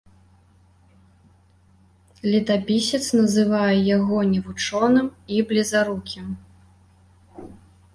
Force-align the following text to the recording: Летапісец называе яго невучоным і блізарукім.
Летапісец 2.31 3.03
называе 3.21 3.77
яго 3.97 4.17
невучоным 4.33 5.07
і 5.37 5.49
блізарукім. 5.53 6.25